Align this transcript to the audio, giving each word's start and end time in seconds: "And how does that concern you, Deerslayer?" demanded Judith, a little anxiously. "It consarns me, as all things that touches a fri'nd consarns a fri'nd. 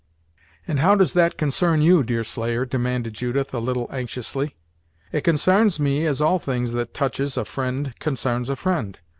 "And 0.67 0.79
how 0.79 0.95
does 0.95 1.13
that 1.13 1.37
concern 1.37 1.83
you, 1.83 2.01
Deerslayer?" 2.01 2.65
demanded 2.65 3.13
Judith, 3.13 3.53
a 3.53 3.59
little 3.59 3.87
anxiously. 3.91 4.55
"It 5.11 5.23
consarns 5.23 5.79
me, 5.79 6.07
as 6.07 6.19
all 6.19 6.39
things 6.39 6.71
that 6.73 6.95
touches 6.95 7.37
a 7.37 7.45
fri'nd 7.45 7.93
consarns 7.99 8.49
a 8.49 8.55
fri'nd. 8.55 8.97